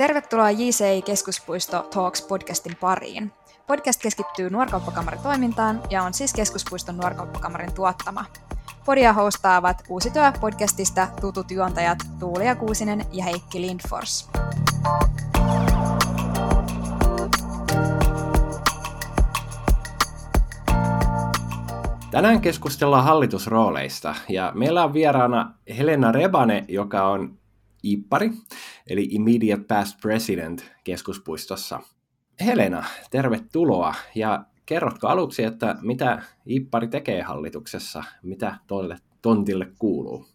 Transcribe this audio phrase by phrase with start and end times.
[0.00, 3.32] Tervetuloa JCI Keskuspuisto Talks podcastin pariin.
[3.66, 8.24] Podcast keskittyy Nuorkauppakamarin toimintaan ja on siis Keskuspuiston Nuorkauppakamarin tuottama.
[8.86, 14.30] Podia hostaavat Uusityö podcastista tutut juontajat Tuulia Kuusinen ja Heikki Lindfors.
[22.10, 27.40] Tänään keskustellaan hallitusrooleista ja meillä on vieraana Helena Rebane, joka on
[27.82, 28.30] Ippari,
[28.90, 31.80] eli Immediate Past President keskuspuistossa.
[32.46, 40.26] Helena, tervetuloa ja kerrotko aluksi, että mitä Ippari tekee hallituksessa, mitä tuolle tontille kuuluu?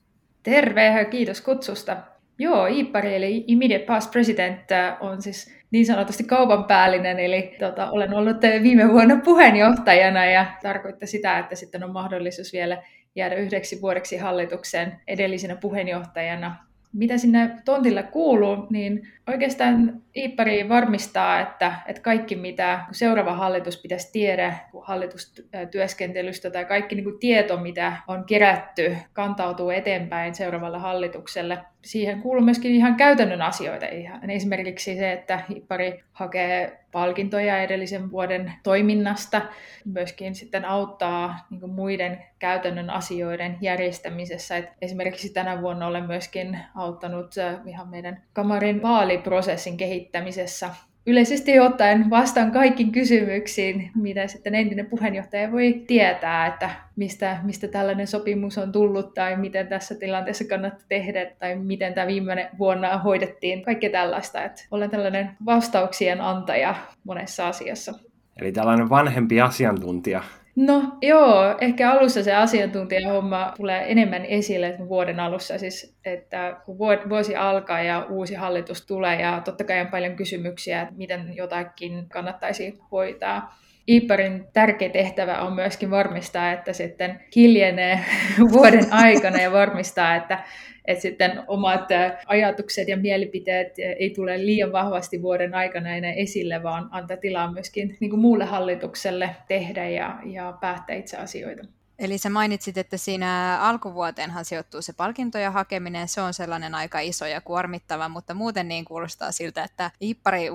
[0.43, 1.97] Terve, kiitos kutsusta.
[2.39, 4.59] Joo, Ippari eli Immediate Past President
[4.99, 11.07] on siis niin sanotusti kaupan päällinen, eli tota, olen ollut viime vuonna puheenjohtajana ja tarkoittaa
[11.07, 12.83] sitä, että sitten on mahdollisuus vielä
[13.15, 16.64] jäädä yhdeksi vuodeksi hallituksen edellisenä puheenjohtajana
[16.95, 24.11] mitä sinne tontille kuuluu, niin oikeastaan Iippari varmistaa, että, että kaikki mitä seuraava hallitus pitäisi
[24.11, 31.57] tiedä hallitustyöskentelystä tai kaikki niin kuin tieto, mitä on kerätty, kantautuu eteenpäin seuraavalle hallitukselle.
[31.81, 33.85] Siihen kuuluu myöskin ihan käytännön asioita.
[33.85, 34.29] Ihan.
[34.29, 39.41] Esimerkiksi se, että Iippari hakee palkintoja edellisen vuoden toiminnasta,
[39.85, 44.57] myöskin sitten auttaa niin muiden käytännön asioiden järjestämisessä.
[44.57, 50.69] Et esimerkiksi tänä vuonna olen myöskin auttanut äh, ihan meidän kamarin vaaliprosessin kehittämisessä
[51.07, 58.07] yleisesti ottaen vastaan kaikkiin kysymyksiin, mitä sitten entinen puheenjohtaja voi tietää, että mistä, mistä tällainen
[58.07, 63.63] sopimus on tullut tai miten tässä tilanteessa kannattaa tehdä tai miten tämä viime vuonna hoidettiin,
[63.63, 64.43] kaikkea tällaista.
[64.43, 67.93] Että olen tällainen vastauksien antaja monessa asiassa.
[68.37, 70.23] Eli tällainen vanhempi asiantuntija
[70.55, 76.77] No joo, ehkä alussa se asiantuntijahomma tulee enemmän esille vuoden alussa, siis että kun
[77.09, 82.09] vuosi alkaa ja uusi hallitus tulee ja totta kai on paljon kysymyksiä, että miten jotakin
[82.09, 83.55] kannattaisi hoitaa.
[83.89, 87.99] Iiparin tärkeä tehtävä on myöskin varmistaa, että sitten hiljenee
[88.53, 90.43] vuoden aikana ja varmistaa, että
[90.87, 91.89] että sitten omat
[92.25, 97.97] ajatukset ja mielipiteet ei tule liian vahvasti vuoden aikana enää esille, vaan antaa tilaa myöskin
[97.99, 101.63] niin kuin muulle hallitukselle tehdä ja, ja päättää itse asioita.
[101.99, 107.25] Eli sä mainitsit, että siinä alkuvuoteenhan sijoittuu se palkintojen hakeminen, se on sellainen aika iso
[107.25, 109.91] ja kuormittava, mutta muuten niin kuulostaa siltä, että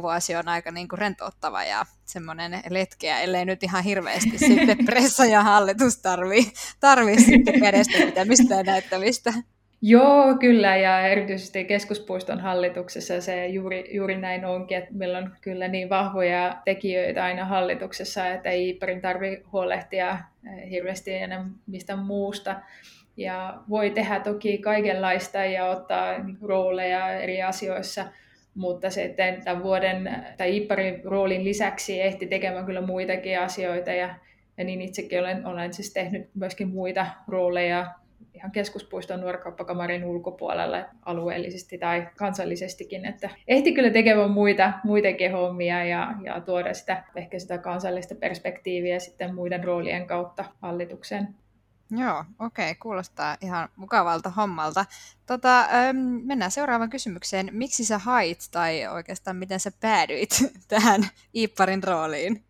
[0.03, 5.25] vuosi on aika niin kuin rentouttava ja semmoinen letkeä, ellei nyt ihan hirveästi sitten pressa
[5.25, 9.35] ja hallitus tarvii, tarvii sitten kädestä pitämistä ja näyttämistä.
[9.83, 15.69] Joo, kyllä, ja erityisesti keskuspuiston hallituksessa se juuri, juuri näin onkin, että meillä on kyllä
[15.69, 22.57] niin vahvoja tekijöitä aina hallituksessa, että ei Iparin tarvitse huolehtia eh, hirveästi enää mistä muusta.
[23.17, 28.07] Ja voi tehdä toki kaikenlaista ja ottaa rooleja eri asioissa,
[28.55, 34.15] mutta sitten tämän vuoden tai Iparin roolin lisäksi ehti tekemään kyllä muitakin asioita ja,
[34.59, 38.00] ja niin itsekin olen, olen siis tehnyt myöskin muita rooleja
[38.35, 46.15] ihan keskuspuiston nuorkauppakamarin ulkopuolella alueellisesti tai kansallisestikin, että ehti kyllä tekemään muita, muitakin hommia ja,
[46.25, 51.29] ja tuoda sitä, ehkä sitä kansallista perspektiiviä sitten muiden roolien kautta hallitukseen.
[51.91, 54.85] Joo, okei, okay, kuulostaa ihan mukavalta hommalta.
[55.27, 57.49] Tota, ähm, mennään seuraavaan kysymykseen.
[57.53, 60.31] Miksi sä hait tai oikeastaan miten sä päädyit
[60.69, 61.03] tähän
[61.35, 62.43] Iipparin rooliin?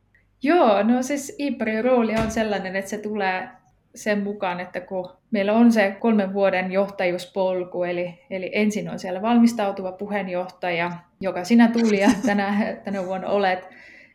[0.42, 3.48] Joo, no siis Iipparin rooli on sellainen, että se tulee
[3.94, 9.22] sen mukaan, että kun meillä on se kolmen vuoden johtajuuspolku, eli, eli ensin on siellä
[9.22, 13.68] valmistautuva puheenjohtaja, joka sinä tuli ja tänä, tänä vuonna olet,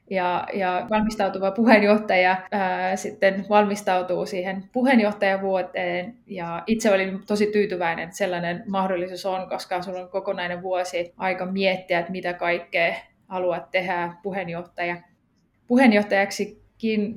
[0.10, 8.18] ja, ja valmistautuva puheenjohtaja ää, sitten valmistautuu siihen puheenjohtajavuoteen, ja itse olin tosi tyytyväinen, että
[8.18, 12.96] sellainen mahdollisuus on, koska sulla on kokonainen vuosi aika miettiä, että mitä kaikkea
[13.28, 14.98] haluat tehdä puheenjohtaja.
[15.68, 16.66] Puheenjohtajaksi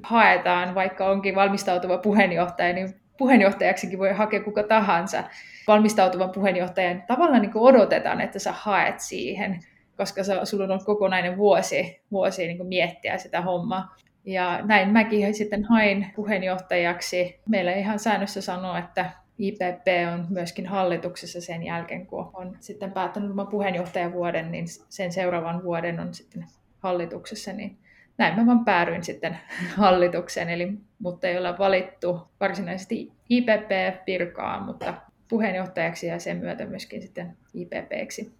[0.03, 5.25] haetaan, vaikka onkin valmistautuva puheenjohtaja, niin puheenjohtajaksikin voi hakea kuka tahansa.
[5.66, 9.60] Valmistautuvan puheenjohtajan tavallaan niin odotetaan, että sä haet siihen,
[9.97, 13.97] koska sulla on kokonainen vuosi, vuosi niin miettiä sitä hommaa.
[14.25, 17.41] Ja näin mäkin sitten hain puheenjohtajaksi.
[17.48, 23.31] Meillä ihan säännössä sanoo, että IPP on myöskin hallituksessa sen jälkeen, kun on sitten päättänyt
[23.31, 26.45] oman puheenjohtajavuoden, niin sen seuraavan vuoden on sitten
[26.78, 27.78] hallituksessa, niin
[28.18, 29.38] näin mä vaan päädyin sitten
[29.76, 34.94] hallitukseen, eli mutta ei ole valittu varsinaisesti IPP-virkaa, mutta
[35.28, 38.38] puheenjohtajaksi ja sen myötä myöskin sitten IPPksi.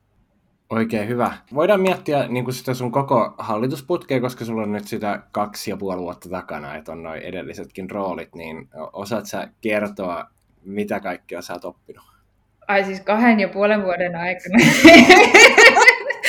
[0.71, 1.33] Oikein hyvä.
[1.55, 5.77] Voidaan miettiä niin kuin sitä sun koko hallitusputkea, koska sulla on nyt sitä kaksi ja
[5.77, 10.27] puoli vuotta takana, että on noin edellisetkin roolit, niin osaat sä kertoa,
[10.65, 12.05] mitä kaikkea sä oot oppinut?
[12.69, 14.59] Ai siis kahden ja puolen vuoden aikana.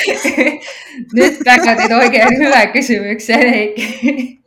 [1.15, 4.39] Nyt päkätit oikein hyvä kysymyksen, Heikki.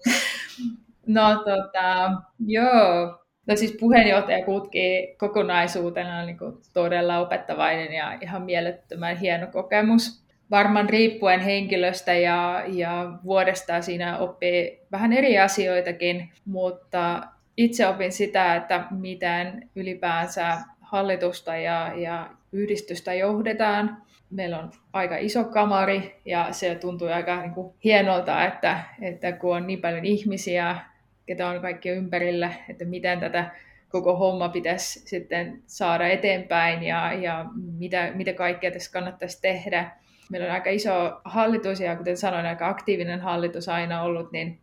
[1.06, 2.10] No tota,
[2.46, 3.18] joo.
[3.46, 6.38] No siis puheenjohtaja Kutki kokonaisuutena on niin
[6.72, 10.22] todella opettavainen ja ihan mielettömän hieno kokemus.
[10.50, 17.22] Varmaan riippuen henkilöstä ja, ja vuodesta siinä oppii vähän eri asioitakin, mutta
[17.56, 24.02] itse opin sitä, että miten ylipäänsä hallitusta ja, ja yhdistystä johdetaan.
[24.30, 29.56] Meillä on aika iso kamari ja se tuntuu aika niin kuin hienolta, että, että kun
[29.56, 30.76] on niin paljon ihmisiä,
[31.26, 33.50] ketä on kaikki ympärillä, että miten tätä
[33.88, 39.90] koko homma pitäisi sitten saada eteenpäin ja, ja mitä, mitä kaikkea tässä kannattaisi tehdä.
[40.30, 44.58] Meillä on aika iso hallitus ja kuten sanoin, aika aktiivinen hallitus aina ollut, niin,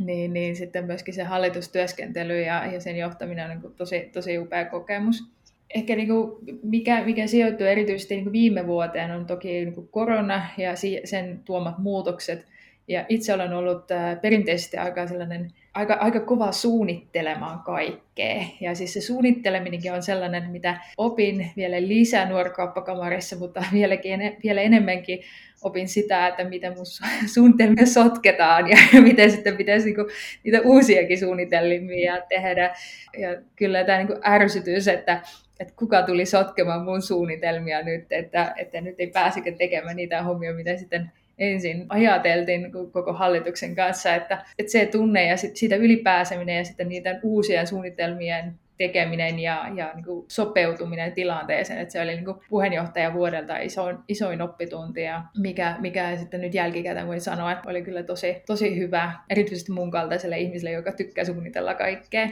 [0.00, 4.64] niin, niin sitten myöskin se hallitustyöskentely ja, ja sen johtaminen on niin tosi, tosi upea
[4.64, 5.30] kokemus
[5.74, 6.32] ehkä niin kuin
[6.62, 10.72] mikä, mikä sijoittuu erityisesti niin kuin viime vuoteen on toki niin kuin korona ja
[11.04, 12.46] sen tuomat muutokset.
[12.88, 18.44] Ja itse olen ollut äh, perinteisesti aika sellainen aika, aika kova suunnittelemaan kaikkea.
[18.60, 25.20] Ja siis se suunnitteleminenkin on sellainen, mitä opin vielä lisää nuorkauppakamarissa, mutta vieläkin, vielä enemmänkin
[25.62, 26.86] opin sitä, että miten mun
[27.34, 30.10] suunnitelmia sotketaan ja miten sitten pitäisi niinku
[30.44, 32.74] niitä uusiakin suunnitelmia tehdä.
[33.18, 35.22] Ja kyllä tämä niinku ärsytys, että
[35.60, 40.54] että kuka tuli sotkemaan mun suunnitelmia nyt, että, että nyt ei pääsikö tekemään niitä hommia,
[40.54, 46.56] mitä sitten ensin ajateltiin koko hallituksen kanssa, että, että se tunne ja sit siitä ylipääseminen
[46.56, 52.14] ja sitten niiden uusien suunnitelmien tekeminen ja, ja niin kuin sopeutuminen tilanteeseen, että se oli
[52.14, 57.52] niin kuin puheenjohtaja vuodelta isoin, isoin oppitunti ja mikä, mikä sitten nyt jälkikäteen voi sanoa,
[57.52, 62.28] että oli kyllä tosi, tosi hyvä, erityisesti mun kaltaiselle ihmiselle, joka tykkää suunnitella kaikkea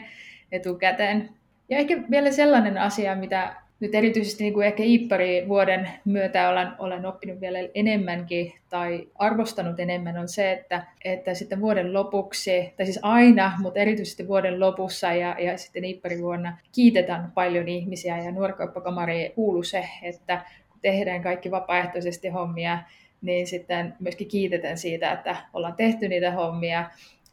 [0.52, 1.28] etukäteen.
[1.68, 6.68] Ja ehkä vielä sellainen asia, mitä nyt erityisesti niin kuin ehkä Iippari vuoden myötä olen,
[6.78, 12.86] olen oppinut vielä enemmänkin tai arvostanut enemmän on se, että, että sitten vuoden lopuksi, tai
[12.86, 18.32] siis aina, mutta erityisesti vuoden lopussa ja, ja sitten Iippari vuonna kiitetään paljon ihmisiä ja
[18.32, 22.78] nuorkauppakamari kuuluu se, että kun tehdään kaikki vapaaehtoisesti hommia,
[23.22, 26.90] niin sitten myöskin kiitetään siitä, että ollaan tehty niitä hommia.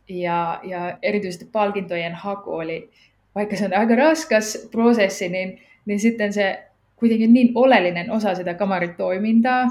[0.10, 2.90] Ja, ja erityisesti palkintojen haku oli
[3.36, 6.64] vaikka se on aika raskas prosessi, niin, niin sitten se
[6.96, 9.66] kuitenkin niin oleellinen osa sitä kamaritoimintaa.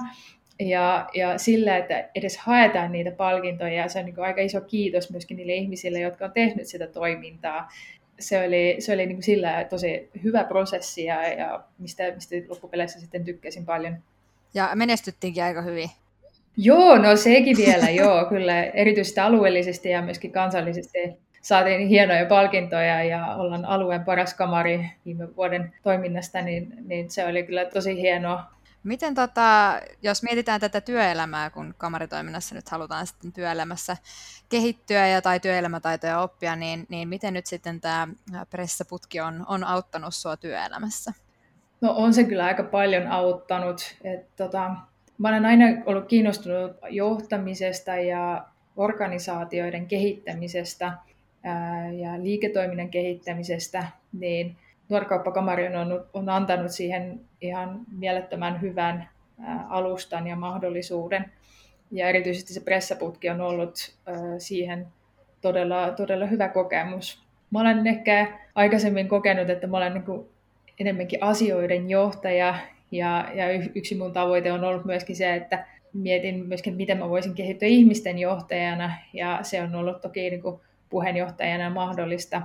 [0.60, 5.36] Ja, ja sillä, että edes haetaan niitä palkintoja, se on niin aika iso kiitos myöskin
[5.36, 7.68] niille ihmisille, jotka on tehnyt sitä toimintaa.
[8.20, 13.24] Se oli, se oli niin sillä tosi hyvä prosessi ja, ja mistä, mistä loppupeleissä sitten
[13.24, 13.96] tykkäsin paljon.
[14.54, 15.90] Ja menestyttiinkin aika hyvin.
[16.56, 18.64] Joo, no sekin vielä, joo, kyllä.
[18.64, 20.98] Erityisesti alueellisesti ja myöskin kansallisesti
[21.44, 27.42] saatiin hienoja palkintoja ja ollaan alueen paras kamari viime vuoden toiminnasta, niin, niin se oli
[27.42, 28.44] kyllä tosi hienoa.
[28.84, 33.96] Miten tota, jos mietitään tätä työelämää, kun kamaritoiminnassa nyt halutaan sitten työelämässä
[34.48, 38.08] kehittyä ja tai työelämätaitoja oppia, niin, niin miten nyt sitten tämä
[38.50, 41.12] pressaputki on, on auttanut sinua työelämässä?
[41.80, 43.96] No on se kyllä aika paljon auttanut.
[44.04, 44.70] Et, tota,
[45.18, 48.44] mä olen aina ollut kiinnostunut johtamisesta ja
[48.76, 50.92] organisaatioiden kehittämisestä–
[52.00, 54.56] ja liiketoiminnan kehittämisestä, niin
[54.88, 59.08] Nuorkauppakamari on, on antanut siihen ihan mielettömän hyvän
[59.68, 61.24] alustan ja mahdollisuuden.
[61.90, 63.96] Ja erityisesti se pressaputki on ollut
[64.38, 64.86] siihen
[65.40, 67.24] todella, todella hyvä kokemus.
[67.50, 70.28] Mä olen ehkä aikaisemmin kokenut, että mä olen niin
[70.80, 72.54] enemmänkin asioiden johtaja
[72.90, 77.34] ja, ja yksi mun tavoite on ollut myöskin se, että mietin myöskin, miten mä voisin
[77.34, 80.60] kehittyä ihmisten johtajana ja se on ollut toki niin kuin
[80.94, 82.42] puheenjohtajana mahdollista.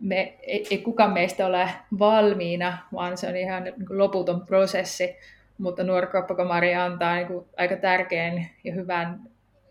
[0.00, 1.68] Me, ei, ei kukaan meistä ole
[1.98, 5.16] valmiina, vaan se on ihan niin loputon prosessi,
[5.58, 9.20] mutta nuorikauppakamari antaa niin kuin aika tärkeän ja hyvän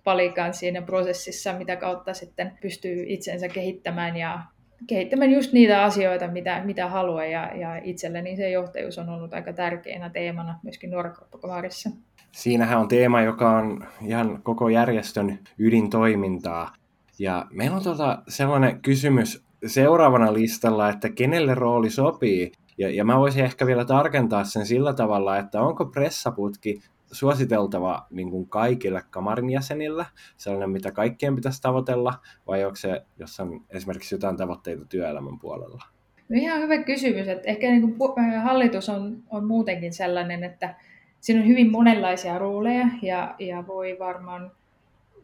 [0.03, 4.39] palikan siinä prosessissa, mitä kautta sitten pystyy itsensä kehittämään ja
[4.87, 7.25] kehittämään just niitä asioita, mitä, mitä haluaa.
[7.25, 11.89] Ja, ja itselleni se johtajuus on ollut aika tärkeänä teemana myöskin nuorikauppakamarissa.
[12.31, 16.73] Siinähän on teema, joka on ihan koko järjestön ydintoimintaa.
[17.19, 22.51] Ja meillä on tuota sellainen kysymys seuraavana listalla, että kenelle rooli sopii.
[22.77, 26.81] Ja, ja mä voisin ehkä vielä tarkentaa sen sillä tavalla, että onko pressaputki
[27.11, 30.05] suositeltava niin kuin kaikille kamarin jäsenillä,
[30.37, 32.13] sellainen, mitä kaikkien pitäisi tavoitella,
[32.47, 35.83] vai onko se, jos on esimerkiksi jotain tavoitteita työelämän puolella?
[36.29, 37.27] No ihan hyvä kysymys.
[37.27, 40.75] Että ehkä niin kuin äh, hallitus on, on muutenkin sellainen, että
[41.19, 44.51] siinä on hyvin monenlaisia rooleja ja, ja voi varmaan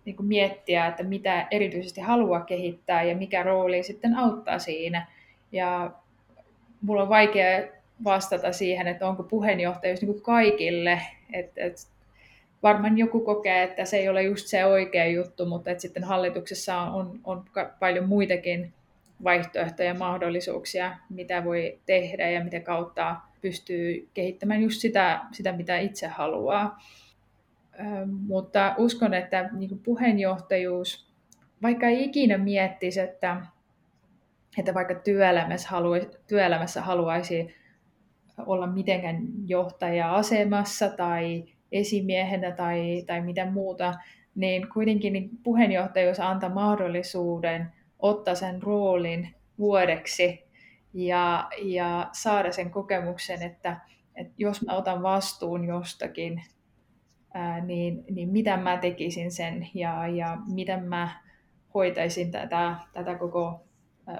[0.05, 5.07] niin kuin miettiä, että mitä erityisesti haluaa kehittää ja mikä rooli sitten auttaa siinä.
[5.51, 5.91] Ja
[6.81, 7.67] mulla on vaikea
[8.03, 11.01] vastata siihen, että onko puheenjohtajuus niin kuin kaikille.
[11.33, 11.75] Et, et,
[12.63, 16.79] varmaan joku kokee, että se ei ole just se oikea juttu, mutta että sitten hallituksessa
[16.79, 17.45] on, on
[17.79, 18.73] paljon muitakin
[19.23, 25.79] vaihtoehtoja ja mahdollisuuksia, mitä voi tehdä ja mitä kautta pystyy kehittämään just sitä, sitä mitä
[25.79, 26.79] itse haluaa.
[28.27, 31.13] Mutta uskon, että niin puheenjohtajuus,
[31.61, 33.41] vaikka ei ikinä miettisi, että,
[34.57, 37.55] että vaikka työelämässä, haluaisi, työelämässä haluaisi
[38.45, 43.93] olla mitenkään johtaja-asemassa tai esimiehenä tai, tai mitä muuta,
[44.35, 50.43] niin kuitenkin niin puheenjohtajuus antaa mahdollisuuden ottaa sen roolin vuodeksi
[50.93, 53.77] ja, ja saada sen kokemuksen, että,
[54.15, 56.43] että jos mä otan vastuun jostakin,
[57.33, 61.09] ää, niin, niin mitä mä tekisin sen ja, ja miten mä
[61.73, 63.63] hoitaisin tätä, tätä koko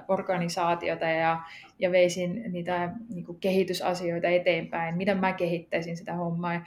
[0.08, 1.40] organisaatiota ja,
[1.78, 6.66] ja veisin niitä niin kuin kehitysasioita eteenpäin, miten mä kehittäisin sitä hommaa.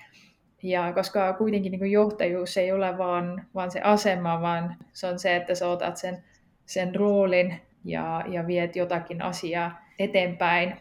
[0.63, 5.19] Ja koska kuitenkin niin kuin johtajuus ei ole vaan, vaan se asema, vaan se on
[5.19, 6.23] se, että sä otat sen,
[6.65, 10.75] sen roolin ja, ja viet jotakin asiaa eteenpäin,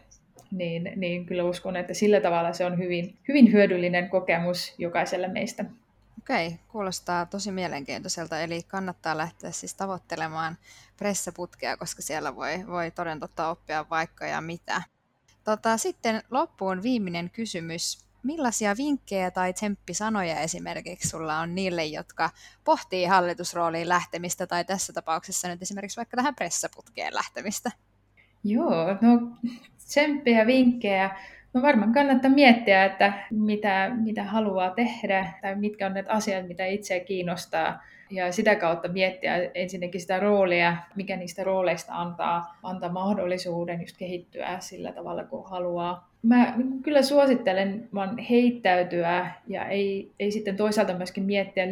[0.51, 5.65] niin, niin kyllä uskon, että sillä tavalla se on hyvin, hyvin hyödyllinen kokemus jokaiselle meistä.
[6.17, 10.57] Okei, kuulostaa tosi mielenkiintoiselta, eli kannattaa lähteä siis tavoittelemaan
[10.97, 14.81] pressaputkea, koska siellä voi, voi toden totta oppia vaikka ja mitä.
[15.43, 18.07] Tota, sitten loppuun viimeinen kysymys.
[18.23, 22.29] Millaisia vinkkejä tai tsemppisanoja esimerkiksi sulla on niille, jotka
[22.63, 27.71] pohtii hallitusrooliin lähtemistä tai tässä tapauksessa nyt esimerkiksi vaikka tähän pressaputkeen lähtemistä?
[28.43, 29.37] Joo, no
[29.87, 31.09] tsemppiä, vinkkejä.
[31.53, 36.65] No varmaan kannattaa miettiä, että mitä, mitä haluaa tehdä tai mitkä on ne asiat, mitä
[36.65, 37.83] itseä kiinnostaa.
[38.11, 44.57] Ja sitä kautta miettiä ensinnäkin sitä roolia, mikä niistä rooleista antaa, antaa mahdollisuuden just kehittyä
[44.59, 46.09] sillä tavalla, kun haluaa.
[46.23, 46.53] Mä
[46.83, 51.67] kyllä suosittelen vaan heittäytyä ja ei, ei sitten toisaalta myöskin miettiä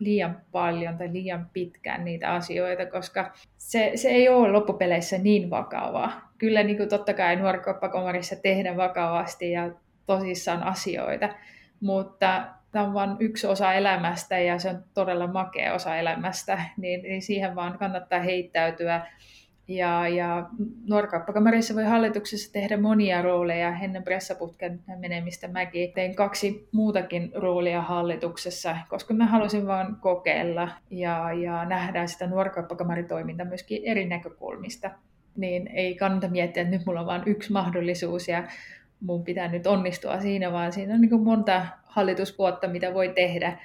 [0.00, 6.29] liian paljon tai liian pitkään niitä asioita, koska se, se ei ole loppupeleissä niin vakavaa.
[6.40, 9.70] Kyllä niin kuin totta kai nuorikoppakomarissa tehdään vakavasti ja
[10.06, 11.28] tosissaan asioita,
[11.80, 17.02] mutta tämä on vain yksi osa elämästä ja se on todella makea osa elämästä, niin,
[17.02, 19.06] niin siihen vaan kannattaa heittäytyä
[19.68, 20.46] ja, ja
[20.88, 25.48] nuorkauppakamarissa voi hallituksessa tehdä monia rooleja ennen pressaputken menemistä.
[25.48, 32.26] Mäkin tein kaksi muutakin roolia hallituksessa, koska mä halusin vaan kokeilla ja, ja nähdä sitä
[32.26, 34.90] nuorkauppakamaritoimintaa myöskin eri näkökulmista.
[35.36, 38.48] Niin ei kannata miettiä, että nyt mulla on vain yksi mahdollisuus ja
[39.00, 43.58] mun pitää nyt onnistua siinä, vaan siinä on niin monta hallitusvuotta, mitä voi tehdä.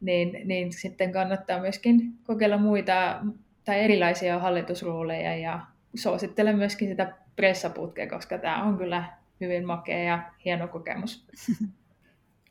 [0.00, 3.20] Niin, niin sitten kannattaa myöskin kokeilla muita
[3.64, 5.60] tai erilaisia hallitusrooleja ja
[5.94, 9.04] suosittelen myöskin sitä pressaputkea, koska tämä on kyllä
[9.40, 11.26] hyvin makea ja hieno kokemus.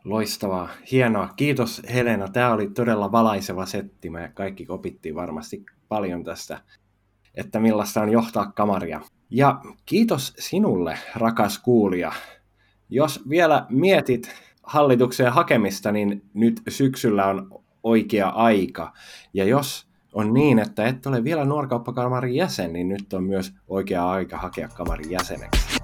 [0.04, 1.30] Loistavaa, hienoa.
[1.36, 2.28] Kiitos Helena.
[2.28, 4.10] Tämä oli todella valaiseva setti.
[4.10, 6.60] Me kaikki opittiin varmasti paljon tästä,
[7.38, 9.01] että millaista on johtaa kamaria.
[9.30, 12.12] Ja kiitos sinulle, rakas kuulija.
[12.89, 18.94] Jos vielä mietit hallituksen hakemista, niin nyt syksyllä on oikea aika.
[19.34, 24.10] Ja jos on niin, että et ole vielä nuorkauppakamarin jäsen, niin nyt on myös oikea
[24.10, 25.77] aika hakea kamarin jäseneksi.